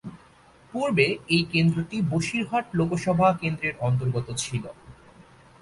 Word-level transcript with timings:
পূর্বে 0.73 1.05
এই 1.35 1.43
কেন্দ্রটি 1.53 1.97
বসিরহাট 2.11 2.65
লোকসভা 2.79 3.27
কেন্দ্রের 3.41 3.75
অন্তর্গত 3.87 4.27
ছিল। 4.43 4.63